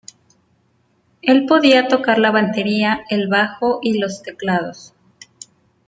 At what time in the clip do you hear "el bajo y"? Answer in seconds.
3.11-3.99